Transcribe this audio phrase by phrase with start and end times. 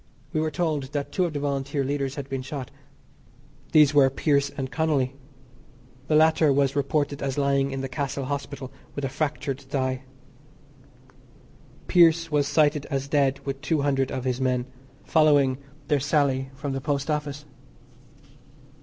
[0.33, 2.71] We were told that two of the Volunteer leaders had been shot.
[3.71, 5.13] These were Pearse and Connolly.
[6.07, 10.01] The latter was reported as lying in the Castle Hospital with a fractured thigh.
[11.87, 14.65] Pearse was cited as dead with two hundred of his men,
[15.03, 17.45] following their sally from the Post Office.